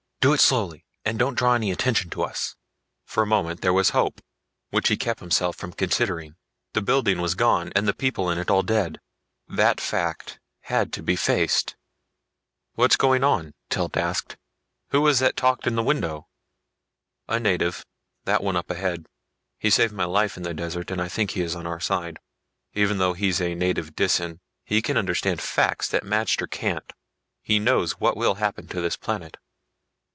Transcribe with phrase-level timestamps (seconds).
[0.23, 2.55] "Do it slowly and don't draw any attention to us."
[3.05, 4.21] For a moment there was hope,
[4.69, 6.35] which he kept himself from considering.
[6.73, 8.99] The building was gone, and the people in it all dead.
[9.47, 11.75] That fact had to be faced.
[12.75, 14.37] "What's going on?" Telt asked.
[14.89, 16.27] "Who was that talked in the window?"
[17.27, 17.83] "A native
[18.25, 19.07] that one up ahead.
[19.57, 22.19] He saved my life in the desert, and I think he is on our side.
[22.73, 26.93] Even though he's a native Disan, he can understand facts that the magter can't.
[27.41, 29.37] He knows what will happen to this planet."